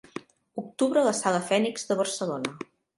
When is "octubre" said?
0.61-1.03